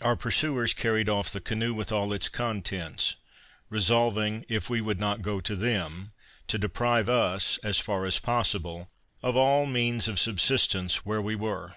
[0.00, 3.14] Our pursuers carried off the canoe, with all its contents,
[3.68, 6.12] resolving, if we would not go to them,
[6.48, 8.90] to deprive us, as far as possible,
[9.22, 11.76] of all means of subsistence where we were.